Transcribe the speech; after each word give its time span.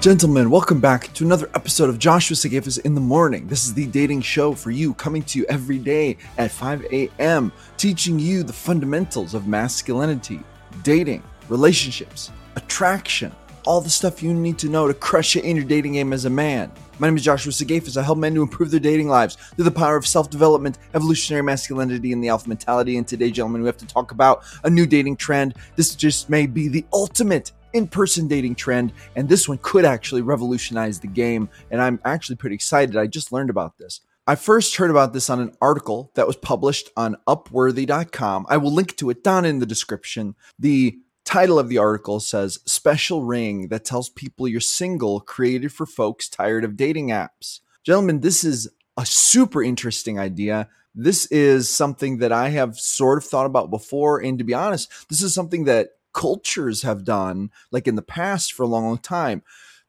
Gentlemen, 0.00 0.48
welcome 0.48 0.80
back 0.80 1.12
to 1.12 1.24
another 1.24 1.50
episode 1.54 1.90
of 1.90 1.98
Joshua 1.98 2.34
Sigafus 2.34 2.78
in 2.86 2.94
the 2.94 3.02
Morning. 3.02 3.46
This 3.46 3.66
is 3.66 3.74
the 3.74 3.84
dating 3.84 4.22
show 4.22 4.54
for 4.54 4.70
you, 4.70 4.94
coming 4.94 5.22
to 5.24 5.38
you 5.38 5.44
every 5.50 5.76
day 5.76 6.16
at 6.38 6.50
5 6.50 6.86
a.m., 6.90 7.52
teaching 7.76 8.18
you 8.18 8.42
the 8.42 8.50
fundamentals 8.50 9.34
of 9.34 9.46
masculinity, 9.46 10.40
dating, 10.82 11.22
relationships, 11.50 12.32
attraction, 12.56 13.30
all 13.66 13.82
the 13.82 13.90
stuff 13.90 14.22
you 14.22 14.32
need 14.32 14.56
to 14.60 14.70
know 14.70 14.88
to 14.88 14.94
crush 14.94 15.36
it 15.36 15.44
in 15.44 15.54
your 15.54 15.66
dating 15.66 15.92
game 15.92 16.14
as 16.14 16.24
a 16.24 16.30
man. 16.30 16.72
My 16.98 17.08
name 17.08 17.18
is 17.18 17.22
Joshua 17.22 17.52
Sigafus. 17.52 17.98
I 17.98 18.02
help 18.02 18.16
men 18.16 18.34
to 18.36 18.42
improve 18.42 18.70
their 18.70 18.80
dating 18.80 19.08
lives 19.08 19.34
through 19.34 19.66
the 19.66 19.70
power 19.70 19.96
of 19.96 20.06
self 20.06 20.30
development, 20.30 20.78
evolutionary 20.94 21.42
masculinity, 21.42 22.14
and 22.14 22.24
the 22.24 22.28
alpha 22.30 22.48
mentality. 22.48 22.96
And 22.96 23.06
today, 23.06 23.30
gentlemen, 23.30 23.60
we 23.60 23.66
have 23.68 23.76
to 23.76 23.86
talk 23.86 24.12
about 24.12 24.44
a 24.64 24.70
new 24.70 24.86
dating 24.86 25.16
trend. 25.16 25.56
This 25.76 25.94
just 25.94 26.30
may 26.30 26.46
be 26.46 26.68
the 26.68 26.86
ultimate 26.90 27.52
in 27.72 27.86
person 27.86 28.28
dating 28.28 28.54
trend, 28.54 28.92
and 29.16 29.28
this 29.28 29.48
one 29.48 29.58
could 29.62 29.84
actually 29.84 30.22
revolutionize 30.22 31.00
the 31.00 31.06
game. 31.06 31.48
And 31.70 31.80
I'm 31.80 32.00
actually 32.04 32.36
pretty 32.36 32.54
excited. 32.54 32.96
I 32.96 33.06
just 33.06 33.32
learned 33.32 33.50
about 33.50 33.78
this. 33.78 34.00
I 34.26 34.36
first 34.36 34.76
heard 34.76 34.90
about 34.90 35.12
this 35.12 35.28
on 35.28 35.40
an 35.40 35.56
article 35.60 36.12
that 36.14 36.26
was 36.26 36.36
published 36.36 36.90
on 36.96 37.16
Upworthy.com. 37.26 38.46
I 38.48 38.58
will 38.58 38.72
link 38.72 38.96
to 38.96 39.10
it 39.10 39.24
down 39.24 39.44
in 39.44 39.58
the 39.58 39.66
description. 39.66 40.36
The 40.58 40.98
title 41.24 41.58
of 41.58 41.68
the 41.68 41.78
article 41.78 42.20
says 42.20 42.60
Special 42.66 43.24
Ring 43.24 43.68
that 43.68 43.84
tells 43.84 44.08
people 44.08 44.46
you're 44.46 44.60
single, 44.60 45.20
created 45.20 45.72
for 45.72 45.86
folks 45.86 46.28
tired 46.28 46.64
of 46.64 46.76
dating 46.76 47.08
apps. 47.08 47.60
Gentlemen, 47.82 48.20
this 48.20 48.44
is 48.44 48.68
a 48.96 49.06
super 49.06 49.62
interesting 49.62 50.18
idea. 50.18 50.68
This 50.94 51.26
is 51.26 51.68
something 51.68 52.18
that 52.18 52.32
I 52.32 52.50
have 52.50 52.78
sort 52.78 53.18
of 53.18 53.24
thought 53.24 53.46
about 53.46 53.70
before. 53.70 54.20
And 54.20 54.38
to 54.38 54.44
be 54.44 54.54
honest, 54.54 55.08
this 55.08 55.22
is 55.22 55.32
something 55.32 55.64
that 55.64 55.90
cultures 56.12 56.82
have 56.82 57.04
done, 57.04 57.50
like 57.70 57.86
in 57.86 57.96
the 57.96 58.02
past 58.02 58.52
for 58.52 58.62
a 58.62 58.66
long, 58.66 58.84
long 58.84 58.98
time. 58.98 59.42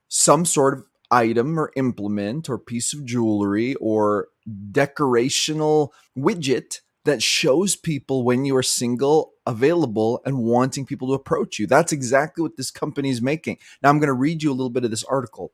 Some 0.07 0.45
sort 0.45 0.73
of 0.73 0.85
item 1.09 1.59
or 1.59 1.71
implement 1.75 2.49
or 2.49 2.57
piece 2.57 2.93
of 2.93 3.05
jewelry 3.05 3.75
or 3.75 4.29
decorational 4.71 5.89
widget 6.17 6.79
that 7.03 7.23
shows 7.23 7.75
people 7.75 8.23
when 8.23 8.45
you 8.45 8.55
are 8.55 8.63
single, 8.63 9.33
available, 9.45 10.21
and 10.25 10.37
wanting 10.37 10.85
people 10.85 11.07
to 11.07 11.13
approach 11.13 11.57
you. 11.57 11.65
That's 11.65 11.91
exactly 11.91 12.41
what 12.41 12.57
this 12.57 12.71
company 12.71 13.09
is 13.09 13.21
making. 13.21 13.57
Now, 13.81 13.89
I'm 13.89 13.99
going 13.99 14.07
to 14.07 14.13
read 14.13 14.43
you 14.43 14.51
a 14.51 14.53
little 14.53 14.69
bit 14.69 14.85
of 14.85 14.91
this 14.91 15.03
article. 15.05 15.51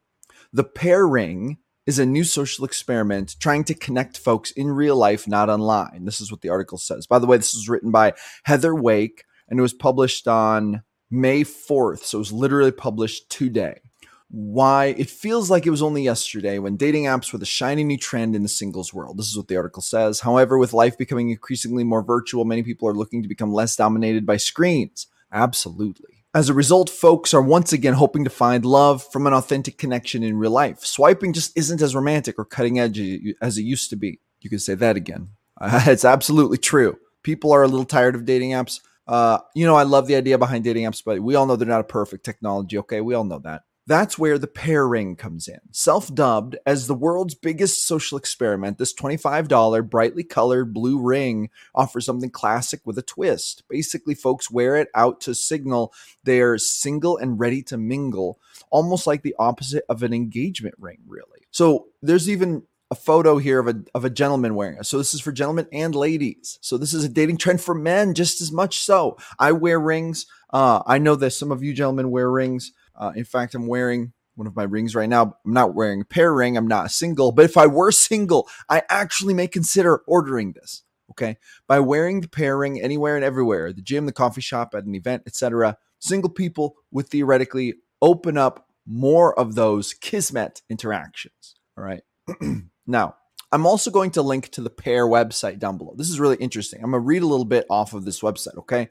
The 0.51 0.65
Pear 0.65 1.07
Ring 1.07 1.57
is 1.85 1.99
a 1.99 2.05
new 2.05 2.25
social 2.25 2.65
experiment 2.65 3.37
trying 3.39 3.63
to 3.63 3.73
connect 3.73 4.17
folks 4.17 4.51
in 4.51 4.71
real 4.71 4.97
life, 4.97 5.25
not 5.27 5.49
online. 5.49 6.03
This 6.03 6.19
is 6.19 6.31
what 6.31 6.41
the 6.41 6.49
article 6.49 6.77
says. 6.77 7.07
By 7.07 7.17
the 7.17 7.25
way, 7.25 7.37
this 7.37 7.55
was 7.55 7.69
written 7.69 7.91
by 7.91 8.13
Heather 8.43 8.75
Wake 8.75 9.23
and 9.49 9.59
it 9.59 9.61
was 9.61 9.73
published 9.73 10.27
on 10.27 10.83
May 11.09 11.43
4th. 11.43 12.03
So 12.03 12.17
it 12.17 12.19
was 12.19 12.33
literally 12.33 12.71
published 12.71 13.29
today. 13.29 13.81
Why 14.29 14.87
it 14.97 15.09
feels 15.09 15.49
like 15.49 15.65
it 15.65 15.69
was 15.71 15.81
only 15.81 16.03
yesterday 16.03 16.59
when 16.59 16.75
dating 16.75 17.05
apps 17.05 17.31
were 17.31 17.39
the 17.39 17.45
shiny 17.45 17.85
new 17.85 17.97
trend 17.97 18.35
in 18.35 18.43
the 18.43 18.49
singles 18.49 18.93
world. 18.93 19.17
This 19.17 19.29
is 19.29 19.37
what 19.37 19.47
the 19.47 19.55
article 19.55 19.81
says. 19.81 20.19
However, 20.19 20.57
with 20.57 20.73
life 20.73 20.97
becoming 20.97 21.29
increasingly 21.29 21.85
more 21.85 22.03
virtual, 22.03 22.43
many 22.43 22.61
people 22.61 22.89
are 22.89 22.93
looking 22.93 23.23
to 23.23 23.29
become 23.29 23.53
less 23.53 23.77
dominated 23.77 24.25
by 24.25 24.35
screens. 24.35 25.07
Absolutely. 25.31 26.25
As 26.33 26.49
a 26.49 26.53
result, 26.53 26.89
folks 26.89 27.33
are 27.33 27.41
once 27.41 27.71
again 27.71 27.93
hoping 27.93 28.25
to 28.25 28.29
find 28.29 28.65
love 28.65 29.03
from 29.11 29.25
an 29.27 29.33
authentic 29.33 29.77
connection 29.77 30.23
in 30.23 30.37
real 30.37 30.51
life. 30.51 30.81
Swiping 30.81 31.31
just 31.31 31.57
isn't 31.57 31.81
as 31.81 31.95
romantic 31.95 32.37
or 32.37 32.45
cutting 32.45 32.79
edge 32.79 32.99
as 33.41 33.57
it 33.57 33.63
used 33.63 33.89
to 33.91 33.95
be. 33.95 34.19
You 34.41 34.49
can 34.49 34.59
say 34.59 34.75
that 34.75 34.97
again. 34.97 35.29
it's 35.61 36.05
absolutely 36.05 36.57
true. 36.57 36.99
People 37.23 37.51
are 37.51 37.63
a 37.63 37.67
little 37.67 37.85
tired 37.85 38.13
of 38.13 38.25
dating 38.25 38.51
apps. 38.51 38.81
Uh, 39.07 39.39
you 39.55 39.65
know, 39.65 39.75
I 39.75 39.83
love 39.83 40.07
the 40.07 40.15
idea 40.15 40.37
behind 40.37 40.63
dating 40.63 40.85
apps, 40.85 41.03
but 41.03 41.21
we 41.21 41.35
all 41.35 41.45
know 41.45 41.55
they're 41.55 41.67
not 41.67 41.81
a 41.81 41.85
perfect 41.85 42.25
technology. 42.25 42.77
Okay, 42.77 43.01
we 43.01 43.13
all 43.13 43.23
know 43.23 43.39
that. 43.39 43.63
That's 43.87 44.19
where 44.19 44.37
the 44.37 44.47
Pear 44.47 44.85
Ring 44.85 45.15
comes 45.15 45.47
in. 45.47 45.59
Self 45.71 46.13
dubbed 46.13 46.57
as 46.65 46.87
the 46.87 46.93
world's 46.93 47.35
biggest 47.35 47.87
social 47.87 48.17
experiment, 48.17 48.77
this 48.77 48.93
$25 48.93 49.89
brightly 49.89 50.25
colored 50.25 50.73
blue 50.73 51.01
ring 51.01 51.49
offers 51.73 52.05
something 52.05 52.29
classic 52.29 52.81
with 52.83 52.97
a 52.97 53.01
twist. 53.01 53.63
Basically, 53.69 54.13
folks 54.13 54.51
wear 54.51 54.75
it 54.75 54.89
out 54.93 55.21
to 55.21 55.33
signal 55.33 55.93
they're 56.25 56.57
single 56.57 57.15
and 57.15 57.39
ready 57.39 57.63
to 57.63 57.77
mingle, 57.77 58.39
almost 58.69 59.07
like 59.07 59.21
the 59.21 59.35
opposite 59.39 59.85
of 59.87 60.03
an 60.03 60.13
engagement 60.13 60.75
ring, 60.77 60.99
really. 61.07 61.47
So 61.51 61.87
there's 62.01 62.29
even 62.29 62.63
a 62.89 62.95
photo 62.95 63.37
here 63.37 63.59
of 63.59 63.67
a 63.67 63.83
of 63.93 64.05
a 64.05 64.09
gentleman 64.09 64.55
wearing 64.55 64.77
it. 64.77 64.85
So 64.85 64.97
this 64.97 65.13
is 65.13 65.21
for 65.21 65.31
gentlemen 65.31 65.67
and 65.71 65.93
ladies. 65.93 66.57
So 66.61 66.77
this 66.77 66.93
is 66.93 67.03
a 67.03 67.09
dating 67.09 67.37
trend 67.37 67.61
for 67.61 67.75
men 67.75 68.13
just 68.13 68.41
as 68.41 68.51
much 68.51 68.79
so. 68.79 69.17
I 69.39 69.51
wear 69.51 69.79
rings. 69.79 70.25
Uh, 70.51 70.81
I 70.85 70.97
know 70.97 71.15
that 71.15 71.31
some 71.31 71.51
of 71.51 71.63
you 71.63 71.73
gentlemen 71.73 72.11
wear 72.11 72.31
rings. 72.31 72.71
Uh, 72.95 73.11
in 73.15 73.25
fact, 73.25 73.55
I'm 73.55 73.67
wearing 73.67 74.13
one 74.35 74.47
of 74.47 74.55
my 74.55 74.63
rings 74.63 74.95
right 74.95 75.09
now. 75.09 75.37
I'm 75.45 75.53
not 75.53 75.75
wearing 75.75 76.01
a 76.01 76.05
Pear 76.05 76.33
Ring. 76.33 76.55
I'm 76.55 76.67
not 76.67 76.91
single. 76.91 77.31
But 77.31 77.45
if 77.45 77.57
I 77.57 77.67
were 77.67 77.91
single, 77.91 78.47
I 78.69 78.83
actually 78.89 79.33
may 79.33 79.47
consider 79.47 79.97
ordering 80.07 80.53
this. 80.53 80.83
Okay, 81.11 81.37
by 81.67 81.79
wearing 81.79 82.21
the 82.21 82.27
Pear 82.27 82.57
Ring 82.57 82.81
anywhere 82.81 83.15
and 83.15 83.23
everywhere, 83.23 83.71
the 83.71 83.81
gym, 83.81 84.05
the 84.05 84.11
coffee 84.11 84.41
shop, 84.41 84.75
at 84.75 84.83
an 84.83 84.93
event, 84.93 85.23
etc. 85.25 85.77
Single 85.99 86.29
people 86.29 86.75
would 86.91 87.07
theoretically 87.07 87.75
open 88.01 88.37
up 88.37 88.67
more 88.85 89.37
of 89.37 89.55
those 89.55 89.93
kismet 89.93 90.61
interactions. 90.69 91.55
All 91.77 91.83
right. 91.83 92.01
Now, 92.87 93.15
I'm 93.51 93.65
also 93.65 93.91
going 93.91 94.11
to 94.11 94.21
link 94.21 94.49
to 94.51 94.61
the 94.61 94.69
Pear 94.69 95.05
website 95.05 95.59
down 95.59 95.77
below. 95.77 95.93
This 95.95 96.09
is 96.09 96.19
really 96.19 96.37
interesting. 96.37 96.83
I'm 96.83 96.91
going 96.91 97.03
to 97.03 97.07
read 97.07 97.21
a 97.21 97.27
little 97.27 97.45
bit 97.45 97.65
off 97.69 97.93
of 97.93 98.05
this 98.05 98.21
website, 98.21 98.57
okay? 98.57 98.89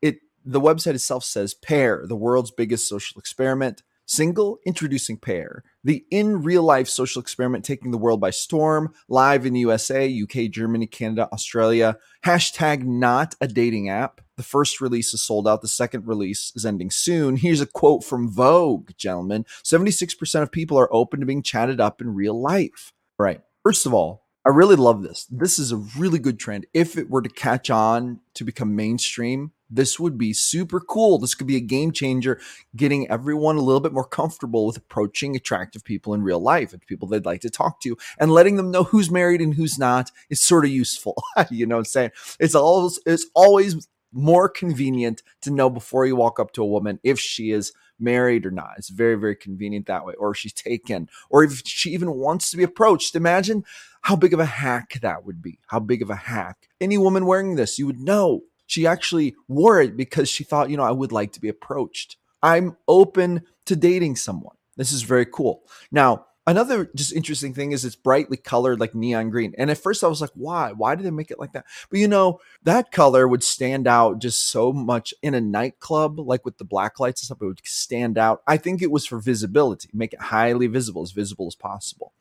It 0.00 0.20
the 0.44 0.60
website 0.60 0.94
itself 0.94 1.24
says 1.24 1.54
Pear, 1.54 2.04
the 2.06 2.16
world's 2.16 2.50
biggest 2.50 2.88
social 2.88 3.18
experiment. 3.18 3.82
Single 4.04 4.58
introducing 4.66 5.16
Pear, 5.16 5.62
the 5.84 6.04
in 6.10 6.42
real 6.42 6.64
life 6.64 6.88
social 6.88 7.22
experiment 7.22 7.64
taking 7.64 7.92
the 7.92 7.98
world 7.98 8.20
by 8.20 8.30
storm, 8.30 8.92
live 9.08 9.46
in 9.46 9.52
the 9.52 9.60
USA, 9.60 10.22
UK, 10.22 10.50
Germany, 10.50 10.88
Canada, 10.88 11.28
Australia. 11.32 11.96
Hashtag 12.26 12.82
not 12.82 13.36
a 13.40 13.46
dating 13.46 13.88
app. 13.88 14.20
The 14.36 14.42
first 14.42 14.80
release 14.80 15.14
is 15.14 15.22
sold 15.22 15.46
out. 15.46 15.62
The 15.62 15.68
second 15.68 16.08
release 16.08 16.52
is 16.56 16.66
ending 16.66 16.90
soon. 16.90 17.36
Here's 17.36 17.60
a 17.60 17.66
quote 17.66 18.02
from 18.02 18.28
Vogue, 18.28 18.90
gentlemen 18.98 19.44
76% 19.64 20.42
of 20.42 20.50
people 20.50 20.76
are 20.78 20.92
open 20.92 21.20
to 21.20 21.26
being 21.26 21.42
chatted 21.42 21.80
up 21.80 22.00
in 22.00 22.12
real 22.12 22.38
life. 22.38 22.92
Right. 23.22 23.40
First 23.62 23.86
of 23.86 23.94
all, 23.94 24.26
I 24.44 24.48
really 24.48 24.74
love 24.74 25.04
this. 25.04 25.28
This 25.30 25.56
is 25.56 25.70
a 25.70 25.76
really 25.76 26.18
good 26.18 26.40
trend. 26.40 26.66
If 26.74 26.98
it 26.98 27.08
were 27.08 27.22
to 27.22 27.28
catch 27.28 27.70
on 27.70 28.18
to 28.34 28.42
become 28.42 28.74
mainstream, 28.74 29.52
this 29.70 30.00
would 30.00 30.18
be 30.18 30.32
super 30.32 30.80
cool. 30.80 31.20
This 31.20 31.36
could 31.36 31.46
be 31.46 31.54
a 31.54 31.60
game 31.60 31.92
changer, 31.92 32.40
getting 32.74 33.08
everyone 33.08 33.54
a 33.54 33.60
little 33.60 33.80
bit 33.80 33.92
more 33.92 34.04
comfortable 34.04 34.66
with 34.66 34.76
approaching 34.76 35.36
attractive 35.36 35.84
people 35.84 36.14
in 36.14 36.24
real 36.24 36.40
life 36.40 36.72
and 36.72 36.84
people 36.84 37.06
they'd 37.06 37.24
like 37.24 37.42
to 37.42 37.50
talk 37.50 37.80
to 37.82 37.96
and 38.18 38.32
letting 38.32 38.56
them 38.56 38.72
know 38.72 38.82
who's 38.82 39.08
married 39.08 39.40
and 39.40 39.54
who's 39.54 39.78
not 39.78 40.10
is 40.28 40.40
sort 40.40 40.64
of 40.64 40.72
useful. 40.72 41.22
you 41.48 41.64
know 41.64 41.76
what 41.76 41.82
I'm 41.82 41.84
saying? 41.84 42.10
It's 42.40 42.56
always 42.56 42.98
it's 43.06 43.26
always 43.36 43.86
more 44.12 44.48
convenient 44.48 45.22
to 45.42 45.52
know 45.52 45.70
before 45.70 46.06
you 46.06 46.16
walk 46.16 46.40
up 46.40 46.52
to 46.54 46.62
a 46.62 46.66
woman 46.66 46.98
if 47.04 47.20
she 47.20 47.52
is 47.52 47.72
married 48.02 48.44
or 48.44 48.50
not. 48.50 48.74
It's 48.76 48.88
very, 48.90 49.14
very 49.14 49.36
convenient 49.36 49.86
that 49.86 50.04
way. 50.04 50.14
Or 50.14 50.34
she's 50.34 50.52
taken, 50.52 51.08
or 51.30 51.44
if 51.44 51.62
she 51.64 51.90
even 51.90 52.12
wants 52.14 52.50
to 52.50 52.56
be 52.56 52.62
approached. 52.62 53.14
Imagine 53.14 53.64
how 54.02 54.16
big 54.16 54.34
of 54.34 54.40
a 54.40 54.44
hack 54.44 54.98
that 55.00 55.24
would 55.24 55.40
be. 55.40 55.58
How 55.68 55.78
big 55.78 56.02
of 56.02 56.10
a 56.10 56.16
hack. 56.16 56.68
Any 56.80 56.98
woman 56.98 57.24
wearing 57.24 57.54
this, 57.54 57.78
you 57.78 57.86
would 57.86 58.00
know 58.00 58.42
she 58.66 58.86
actually 58.86 59.34
wore 59.48 59.80
it 59.80 59.96
because 59.96 60.28
she 60.28 60.44
thought, 60.44 60.70
you 60.70 60.76
know, 60.76 60.82
I 60.82 60.90
would 60.90 61.12
like 61.12 61.32
to 61.32 61.40
be 61.40 61.48
approached. 61.48 62.16
I'm 62.42 62.76
open 62.88 63.42
to 63.66 63.76
dating 63.76 64.16
someone. 64.16 64.56
This 64.76 64.92
is 64.92 65.02
very 65.02 65.26
cool. 65.26 65.62
Now, 65.90 66.26
Another 66.44 66.90
just 66.96 67.12
interesting 67.12 67.54
thing 67.54 67.70
is 67.70 67.84
it's 67.84 67.94
brightly 67.94 68.36
colored 68.36 68.80
like 68.80 68.96
neon 68.96 69.30
green. 69.30 69.54
And 69.56 69.70
at 69.70 69.78
first 69.78 70.02
I 70.02 70.08
was 70.08 70.20
like, 70.20 70.32
why? 70.34 70.72
Why 70.72 70.96
do 70.96 71.04
they 71.04 71.10
make 71.10 71.30
it 71.30 71.38
like 71.38 71.52
that? 71.52 71.66
But 71.88 72.00
you 72.00 72.08
know, 72.08 72.40
that 72.64 72.90
color 72.90 73.28
would 73.28 73.44
stand 73.44 73.86
out 73.86 74.18
just 74.18 74.50
so 74.50 74.72
much 74.72 75.14
in 75.22 75.34
a 75.34 75.40
nightclub, 75.40 76.18
like 76.18 76.44
with 76.44 76.58
the 76.58 76.64
black 76.64 76.98
lights 76.98 77.22
and 77.22 77.26
stuff, 77.26 77.42
it 77.42 77.46
would 77.46 77.60
stand 77.64 78.18
out. 78.18 78.42
I 78.46 78.56
think 78.56 78.82
it 78.82 78.90
was 78.90 79.06
for 79.06 79.20
visibility, 79.20 79.88
make 79.92 80.14
it 80.14 80.20
highly 80.20 80.66
visible, 80.66 81.02
as 81.02 81.12
visible 81.12 81.46
as 81.46 81.54
possible. 81.54 82.12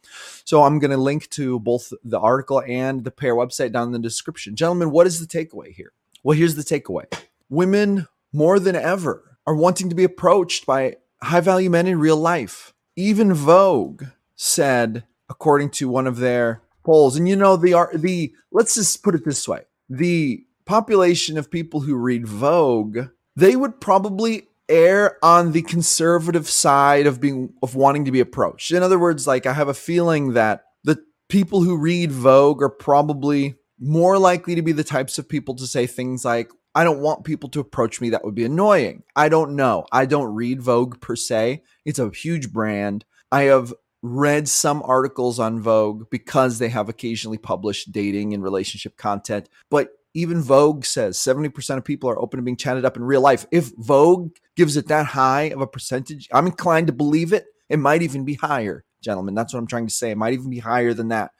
So 0.46 0.64
I'm 0.64 0.78
going 0.78 0.92
to 0.92 0.98
link 0.98 1.28
to 1.32 1.60
both 1.60 1.92
the 2.04 2.20
article 2.20 2.62
and 2.62 3.04
the 3.04 3.12
Pear 3.12 3.36
website 3.36 3.72
down 3.72 3.88
in 3.88 3.94
the 3.94 4.00
description. 4.00 4.56
Gentlemen, 4.56 4.92
what 4.92 5.08
is 5.08 5.26
the 5.26 5.26
takeaway 5.26 5.74
here? 5.74 5.94
Well, 6.24 6.38
here's 6.38 6.56
the 6.56 6.64
takeaway 6.64 7.06
women 7.50 8.08
more 8.32 8.60
than 8.60 8.76
ever 8.76 9.38
are 9.48 9.56
wanting 9.56 9.90
to 9.90 9.96
be 9.96 10.04
approached 10.04 10.68
by 10.68 10.98
high 11.24 11.40
value 11.40 11.72
men 11.72 11.88
in 11.88 12.00
real 12.00 12.18
life 12.18 12.74
even 12.96 13.34
Vogue 13.34 14.04
said, 14.36 15.04
according 15.30 15.70
to 15.72 15.90
one 15.90 16.08
of 16.08 16.18
their 16.18 16.62
polls, 16.84 17.16
and 17.16 17.28
you 17.28 17.36
know 17.36 17.56
the 17.56 17.90
the 17.96 18.34
let's 18.52 18.76
just 18.76 19.04
put 19.04 19.16
it 19.16 19.26
this 19.26 19.48
way: 19.48 19.62
the 19.90 20.46
population 20.66 21.38
of 21.38 21.52
people 21.52 21.82
who 21.82 21.96
read 21.96 22.28
Vogue, 22.28 23.08
they 23.36 23.56
would 23.56 23.82
probably 23.82 24.48
err 24.70 25.18
on 25.22 25.52
the 25.52 25.62
conservative 25.64 26.50
side 26.50 27.06
of 27.06 27.20
being 27.20 27.54
of 27.62 27.76
wanting 27.76 28.06
to 28.06 28.12
be 28.12 28.20
approached. 28.20 28.72
In 28.72 28.84
other 28.84 29.00
words, 29.00 29.28
like 29.28 29.46
I 29.46 29.54
have 29.54 29.68
a 29.68 29.74
feeling 29.74 30.34
that 30.34 30.64
the 30.84 31.04
people 31.30 31.62
who 31.62 31.78
read 31.78 32.12
Vogue 32.12 32.62
are 32.62 32.70
probably 32.70 33.56
more 33.80 34.18
likely 34.18 34.56
to 34.56 34.62
be 34.62 34.72
the 34.72 34.84
types 34.84 35.18
of 35.18 35.28
people 35.28 35.56
to 35.56 35.66
say 35.66 35.88
things 35.88 36.24
like, 36.24 36.52
I 36.74 36.84
don't 36.84 37.02
want 37.02 37.26
people 37.26 37.50
to 37.50 37.60
approach 37.60 38.00
me 38.00 38.12
that 38.12 38.24
would 38.24 38.36
be 38.36 38.46
annoying. 38.46 39.04
I 39.16 39.30
don't 39.30 39.56
know. 39.56 39.86
I 39.92 40.06
don't 40.06 40.34
read 40.34 40.62
Vogue 40.62 41.02
per 41.02 41.16
se. 41.16 41.64
It's 41.86 42.00
a 42.00 42.10
huge 42.10 42.54
brand. 42.54 43.04
I 43.32 43.44
have 43.44 43.74
read 44.02 44.48
some 44.48 44.82
articles 44.84 45.40
on 45.40 45.60
Vogue 45.60 46.10
because 46.10 46.60
they 46.60 46.70
have 46.70 46.90
occasionally 46.90 47.38
published 47.38 47.92
dating 47.92 48.34
and 48.34 48.44
relationship 48.44 48.98
content, 48.98 49.48
but 49.70 49.90
even 50.14 50.42
Vogue 50.42 50.84
says 50.84 51.18
70% 51.18 51.78
of 51.78 51.86
people 51.86 52.10
are 52.10 52.20
open 52.20 52.38
to 52.38 52.44
being 52.44 52.58
chatted 52.58 52.84
up 52.84 52.98
in 52.98 53.04
real 53.04 53.22
life. 53.22 53.46
If 53.52 53.72
Vogue 53.78 54.36
gives 54.56 54.76
it 54.76 54.88
that 54.88 55.06
high 55.06 55.44
of 55.44 55.62
a 55.62 55.68
percentage, 55.68 56.28
I'm 56.34 56.48
inclined 56.48 56.88
to 56.88 56.94
believe 56.94 57.32
it. 57.32 57.46
It 57.70 57.80
might 57.80 58.02
even 58.02 58.26
be 58.26 58.34
higher, 58.34 58.84
gentlemen. 59.02 59.36
That's 59.36 59.54
what 59.54 59.60
I'm 59.60 59.68
trying 59.68 59.88
to 59.88 59.94
say. 59.94 60.12
It 60.12 60.18
might 60.18 60.34
even 60.34 60.50
be 60.50 60.60
higher 60.60 60.94
than 60.94 61.10
that. 61.10 61.32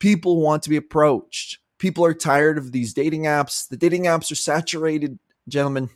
People 0.00 0.40
want 0.40 0.64
to 0.64 0.70
be 0.70 0.76
approached. 0.76 1.58
People 1.78 2.04
are 2.04 2.14
tired 2.14 2.58
of 2.58 2.72
these 2.72 2.92
dating 2.92 3.24
apps. 3.24 3.68
The 3.68 3.76
dating 3.76 4.04
apps 4.04 4.30
are 4.32 4.36
saturated. 4.36 5.18
Gentlemen, 5.48 5.90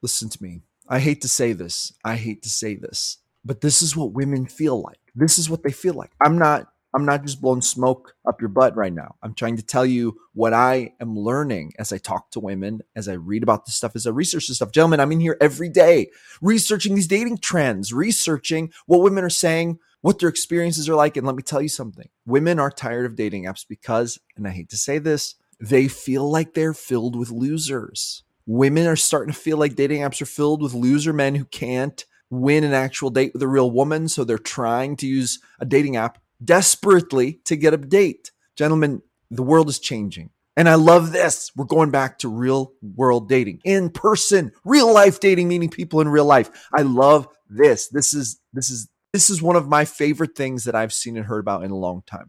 listen 0.00 0.28
to 0.28 0.42
me. 0.42 0.62
I 0.88 1.00
hate 1.00 1.20
to 1.22 1.28
say 1.28 1.52
this. 1.52 1.92
I 2.04 2.16
hate 2.16 2.42
to 2.42 2.48
say 2.48 2.74
this, 2.74 3.18
but 3.44 3.60
this 3.60 3.82
is 3.82 3.96
what 3.96 4.12
women 4.12 4.46
feel 4.46 4.80
like. 4.80 4.98
This 5.14 5.38
is 5.38 5.48
what 5.48 5.62
they 5.62 5.72
feel 5.72 5.94
like. 5.94 6.10
I'm 6.20 6.38
not 6.38 6.68
I'm 6.94 7.04
not 7.04 7.22
just 7.22 7.40
blowing 7.40 7.60
smoke 7.60 8.14
up 8.24 8.40
your 8.40 8.48
butt 8.48 8.76
right 8.76 8.92
now. 8.92 9.16
I'm 9.22 9.34
trying 9.34 9.56
to 9.56 9.62
tell 9.62 9.84
you 9.84 10.16
what 10.32 10.54
I 10.54 10.92
am 11.00 11.18
learning 11.18 11.72
as 11.78 11.92
I 11.92 11.98
talk 11.98 12.30
to 12.30 12.40
women, 12.40 12.82
as 12.94 13.08
I 13.08 13.14
read 13.14 13.42
about 13.42 13.66
this 13.66 13.74
stuff, 13.74 13.96
as 13.96 14.06
I 14.06 14.10
research 14.10 14.46
this 14.46 14.56
stuff. 14.56 14.70
Gentlemen, 14.70 15.00
I'm 15.00 15.10
in 15.10 15.20
here 15.20 15.36
every 15.40 15.68
day 15.68 16.10
researching 16.40 16.94
these 16.94 17.08
dating 17.08 17.38
trends, 17.38 17.92
researching 17.92 18.72
what 18.86 19.02
women 19.02 19.24
are 19.24 19.30
saying, 19.30 19.80
what 20.02 20.20
their 20.20 20.28
experiences 20.28 20.88
are 20.88 20.94
like. 20.94 21.16
And 21.16 21.26
let 21.26 21.34
me 21.34 21.42
tell 21.42 21.60
you 21.60 21.68
something 21.68 22.08
women 22.26 22.60
are 22.60 22.70
tired 22.70 23.06
of 23.06 23.16
dating 23.16 23.44
apps 23.44 23.66
because, 23.68 24.20
and 24.36 24.46
I 24.46 24.50
hate 24.50 24.70
to 24.70 24.76
say 24.76 24.98
this, 24.98 25.34
they 25.58 25.88
feel 25.88 26.30
like 26.30 26.54
they're 26.54 26.74
filled 26.74 27.16
with 27.16 27.30
losers. 27.30 28.22
Women 28.46 28.86
are 28.86 28.96
starting 28.96 29.32
to 29.32 29.38
feel 29.38 29.56
like 29.56 29.74
dating 29.74 30.02
apps 30.02 30.22
are 30.22 30.26
filled 30.26 30.62
with 30.62 30.74
loser 30.74 31.12
men 31.12 31.34
who 31.34 31.44
can't 31.46 32.04
win 32.30 32.64
an 32.64 32.74
actual 32.74 33.10
date 33.10 33.32
with 33.32 33.42
a 33.42 33.48
real 33.48 33.70
woman. 33.70 34.08
So 34.08 34.24
they're 34.24 34.38
trying 34.38 34.96
to 34.96 35.06
use 35.06 35.38
a 35.58 35.64
dating 35.64 35.96
app 35.96 36.18
desperately 36.42 37.40
to 37.44 37.56
get 37.56 37.74
a 37.74 37.76
date. 37.76 38.30
Gentlemen, 38.56 39.02
the 39.30 39.42
world 39.42 39.68
is 39.68 39.78
changing. 39.78 40.30
And 40.56 40.68
I 40.68 40.76
love 40.76 41.12
this. 41.12 41.50
We're 41.56 41.64
going 41.64 41.90
back 41.90 42.18
to 42.20 42.28
real 42.28 42.72
world 42.80 43.28
dating, 43.28 43.60
in 43.64 43.90
person, 43.90 44.52
real 44.64 44.92
life 44.92 45.18
dating, 45.18 45.48
meeting 45.48 45.68
people 45.68 46.00
in 46.00 46.08
real 46.08 46.24
life. 46.24 46.68
I 46.72 46.82
love 46.82 47.26
this. 47.48 47.88
This 47.88 48.14
is 48.14 48.40
this 48.52 48.70
is 48.70 48.88
this 49.12 49.30
is 49.30 49.42
one 49.42 49.56
of 49.56 49.68
my 49.68 49.84
favorite 49.84 50.36
things 50.36 50.64
that 50.64 50.76
I've 50.76 50.92
seen 50.92 51.16
and 51.16 51.26
heard 51.26 51.40
about 51.40 51.64
in 51.64 51.72
a 51.72 51.76
long 51.76 52.02
time. 52.06 52.28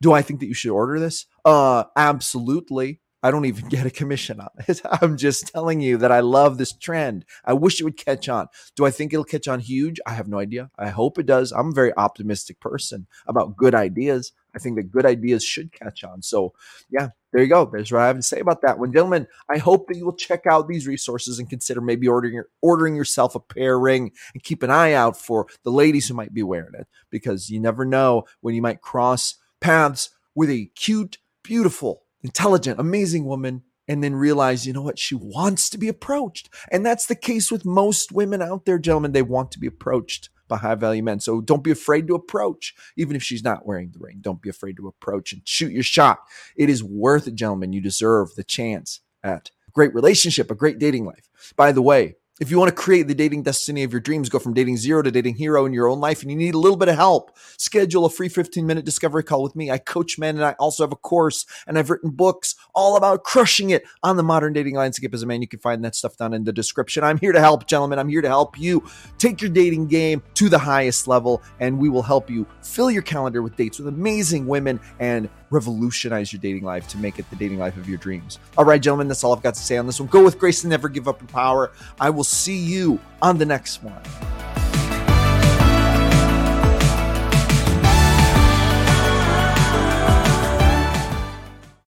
Do 0.00 0.12
I 0.12 0.22
think 0.22 0.40
that 0.40 0.46
you 0.46 0.54
should 0.54 0.70
order 0.70 1.00
this? 1.00 1.26
Uh 1.44 1.84
absolutely. 1.96 3.00
I 3.24 3.30
don't 3.30 3.46
even 3.46 3.68
get 3.70 3.86
a 3.86 3.90
commission 3.90 4.38
on 4.38 4.50
it. 4.68 4.82
I'm 5.02 5.16
just 5.16 5.48
telling 5.48 5.80
you 5.80 5.96
that 5.96 6.12
I 6.12 6.20
love 6.20 6.58
this 6.58 6.72
trend. 6.72 7.24
I 7.44 7.54
wish 7.54 7.80
it 7.80 7.84
would 7.84 7.96
catch 7.96 8.28
on. 8.28 8.48
Do 8.76 8.84
I 8.84 8.90
think 8.90 9.12
it'll 9.12 9.24
catch 9.24 9.48
on 9.48 9.60
huge? 9.60 9.98
I 10.06 10.12
have 10.12 10.28
no 10.28 10.38
idea. 10.38 10.70
I 10.78 10.90
hope 10.90 11.18
it 11.18 11.26
does. 11.26 11.50
I'm 11.50 11.68
a 11.70 11.74
very 11.74 11.92
optimistic 11.96 12.60
person 12.60 13.06
about 13.26 13.56
good 13.56 13.74
ideas. 13.74 14.32
I 14.54 14.58
think 14.58 14.76
that 14.76 14.92
good 14.92 15.06
ideas 15.06 15.42
should 15.42 15.72
catch 15.72 16.04
on. 16.04 16.22
So, 16.22 16.52
yeah, 16.90 17.08
there 17.32 17.42
you 17.42 17.48
go. 17.48 17.64
There's 17.64 17.90
what 17.90 18.02
I 18.02 18.06
have 18.06 18.16
to 18.16 18.22
say 18.22 18.38
about 18.38 18.62
that 18.62 18.78
one. 18.78 18.92
Gentlemen, 18.92 19.26
I 19.48 19.58
hope 19.58 19.88
that 19.88 19.96
you 19.96 20.04
will 20.04 20.12
check 20.12 20.46
out 20.46 20.68
these 20.68 20.86
resources 20.86 21.38
and 21.38 21.50
consider 21.50 21.80
maybe 21.80 22.06
ordering 22.06 22.42
ordering 22.62 22.94
yourself 22.94 23.34
a 23.34 23.40
Pear 23.40 23.78
Ring 23.78 24.12
and 24.34 24.42
keep 24.44 24.62
an 24.62 24.70
eye 24.70 24.92
out 24.92 25.16
for 25.16 25.48
the 25.64 25.72
ladies 25.72 26.06
who 26.06 26.14
might 26.14 26.34
be 26.34 26.44
wearing 26.44 26.74
it 26.74 26.86
because 27.10 27.50
you 27.50 27.58
never 27.58 27.84
know 27.84 28.24
when 28.42 28.54
you 28.54 28.62
might 28.62 28.82
cross 28.82 29.36
paths 29.60 30.10
with 30.36 30.50
a 30.50 30.66
cute, 30.76 31.18
beautiful, 31.42 32.03
intelligent, 32.24 32.80
amazing 32.80 33.24
woman, 33.26 33.62
and 33.86 34.02
then 34.02 34.14
realize, 34.14 34.66
you 34.66 34.72
know 34.72 34.82
what, 34.82 34.98
she 34.98 35.14
wants 35.14 35.68
to 35.70 35.78
be 35.78 35.88
approached. 35.88 36.48
And 36.72 36.84
that's 36.84 37.06
the 37.06 37.14
case 37.14 37.52
with 37.52 37.64
most 37.64 38.10
women 38.10 38.42
out 38.42 38.64
there, 38.64 38.78
gentlemen. 38.78 39.12
They 39.12 39.22
want 39.22 39.52
to 39.52 39.60
be 39.60 39.66
approached 39.66 40.30
by 40.48 40.56
high 40.56 40.74
value 40.74 41.02
men. 41.02 41.20
So 41.20 41.40
don't 41.40 41.62
be 41.62 41.70
afraid 41.70 42.06
to 42.08 42.14
approach, 42.14 42.74
even 42.96 43.14
if 43.14 43.22
she's 43.22 43.44
not 43.44 43.66
wearing 43.66 43.90
the 43.92 43.98
ring. 43.98 44.18
Don't 44.20 44.42
be 44.42 44.48
afraid 44.48 44.76
to 44.78 44.88
approach 44.88 45.32
and 45.32 45.42
shoot 45.44 45.72
your 45.72 45.82
shot. 45.82 46.20
It 46.56 46.70
is 46.70 46.82
worth 46.82 47.28
it, 47.28 47.34
gentlemen. 47.34 47.72
You 47.72 47.80
deserve 47.80 48.34
the 48.34 48.44
chance 48.44 49.00
at 49.22 49.50
a 49.68 49.70
great 49.70 49.94
relationship, 49.94 50.50
a 50.50 50.54
great 50.54 50.78
dating 50.78 51.04
life. 51.04 51.28
By 51.56 51.72
the 51.72 51.82
way, 51.82 52.16
if 52.40 52.50
you 52.50 52.58
want 52.58 52.68
to 52.68 52.74
create 52.74 53.06
the 53.06 53.14
dating 53.14 53.44
destiny 53.44 53.84
of 53.84 53.92
your 53.92 54.00
dreams, 54.00 54.28
go 54.28 54.40
from 54.40 54.54
dating 54.54 54.76
zero 54.76 55.02
to 55.02 55.10
dating 55.10 55.36
hero 55.36 55.66
in 55.66 55.72
your 55.72 55.88
own 55.88 56.00
life, 56.00 56.20
and 56.22 56.30
you 56.32 56.36
need 56.36 56.54
a 56.54 56.58
little 56.58 56.76
bit 56.76 56.88
of 56.88 56.96
help, 56.96 57.36
schedule 57.56 58.04
a 58.04 58.10
free 58.10 58.28
15 58.28 58.66
minute 58.66 58.84
discovery 58.84 59.22
call 59.22 59.42
with 59.42 59.54
me. 59.54 59.70
I 59.70 59.78
coach 59.78 60.18
men 60.18 60.34
and 60.34 60.44
I 60.44 60.52
also 60.58 60.82
have 60.82 60.92
a 60.92 60.96
course 60.96 61.46
and 61.66 61.78
I've 61.78 61.90
written 61.90 62.10
books 62.10 62.56
all 62.74 62.96
about 62.96 63.22
crushing 63.22 63.70
it 63.70 63.84
on 64.02 64.16
the 64.16 64.24
modern 64.24 64.52
dating 64.52 64.74
landscape 64.74 65.14
as 65.14 65.22
a 65.22 65.26
man. 65.26 65.42
You 65.42 65.48
can 65.48 65.60
find 65.60 65.84
that 65.84 65.94
stuff 65.94 66.16
down 66.16 66.34
in 66.34 66.42
the 66.42 66.52
description. 66.52 67.04
I'm 67.04 67.18
here 67.18 67.32
to 67.32 67.40
help, 67.40 67.68
gentlemen. 67.68 68.00
I'm 68.00 68.08
here 68.08 68.22
to 68.22 68.28
help 68.28 68.58
you 68.58 68.84
take 69.18 69.40
your 69.40 69.50
dating 69.50 69.86
game 69.86 70.20
to 70.34 70.48
the 70.48 70.58
highest 70.58 71.06
level, 71.06 71.40
and 71.60 71.78
we 71.78 71.88
will 71.88 72.02
help 72.02 72.28
you 72.28 72.46
fill 72.62 72.90
your 72.90 73.02
calendar 73.02 73.42
with 73.42 73.56
dates 73.56 73.78
with 73.78 73.86
amazing 73.86 74.46
women 74.46 74.80
and 74.98 75.28
revolutionize 75.50 76.32
your 76.32 76.40
dating 76.40 76.64
life 76.64 76.88
to 76.88 76.98
make 76.98 77.18
it 77.18 77.30
the 77.30 77.36
dating 77.36 77.58
life 77.58 77.76
of 77.76 77.88
your 77.88 77.98
dreams. 77.98 78.40
All 78.58 78.64
right, 78.64 78.82
gentlemen, 78.82 79.06
that's 79.06 79.22
all 79.22 79.34
I've 79.34 79.42
got 79.42 79.54
to 79.54 79.60
say 79.60 79.76
on 79.76 79.86
this 79.86 80.00
one. 80.00 80.08
Go 80.08 80.24
with 80.24 80.38
grace 80.38 80.64
and 80.64 80.70
never 80.70 80.88
give 80.88 81.06
up 81.06 81.20
your 81.20 81.28
power. 81.28 81.72
I 82.00 82.10
will 82.24 82.28
see 82.28 82.56
you 82.56 82.98
on 83.20 83.36
the 83.36 83.44
next 83.44 83.82
one. 83.82 84.00